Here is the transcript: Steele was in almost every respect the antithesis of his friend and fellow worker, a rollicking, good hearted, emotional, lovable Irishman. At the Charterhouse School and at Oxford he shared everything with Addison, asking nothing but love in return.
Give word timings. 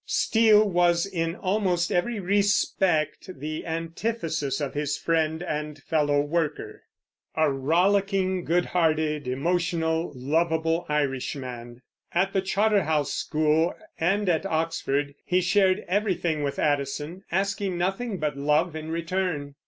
Steele 0.07 0.67
was 0.67 1.05
in 1.05 1.35
almost 1.35 1.91
every 1.91 2.19
respect 2.19 3.39
the 3.39 3.67
antithesis 3.67 4.59
of 4.59 4.73
his 4.73 4.97
friend 4.97 5.43
and 5.43 5.77
fellow 5.77 6.19
worker, 6.21 6.85
a 7.35 7.51
rollicking, 7.51 8.43
good 8.43 8.65
hearted, 8.65 9.27
emotional, 9.27 10.11
lovable 10.15 10.87
Irishman. 10.89 11.83
At 12.15 12.33
the 12.33 12.41
Charterhouse 12.41 13.13
School 13.13 13.75
and 13.99 14.27
at 14.27 14.43
Oxford 14.47 15.13
he 15.23 15.39
shared 15.39 15.85
everything 15.87 16.41
with 16.41 16.57
Addison, 16.57 17.23
asking 17.31 17.77
nothing 17.77 18.17
but 18.17 18.35
love 18.35 18.75
in 18.75 18.89
return. 18.89 19.53